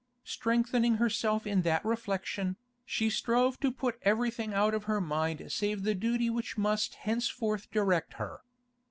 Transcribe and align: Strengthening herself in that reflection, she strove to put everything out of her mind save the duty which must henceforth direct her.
Strengthening 0.25 0.95
herself 0.95 1.45
in 1.45 1.61
that 1.61 1.85
reflection, 1.85 2.55
she 2.87 3.07
strove 3.07 3.59
to 3.59 3.71
put 3.71 3.99
everything 4.01 4.51
out 4.51 4.73
of 4.73 4.85
her 4.85 4.99
mind 4.99 5.51
save 5.51 5.83
the 5.83 5.93
duty 5.93 6.27
which 6.27 6.57
must 6.57 6.95
henceforth 6.95 7.69
direct 7.69 8.13
her. 8.13 8.41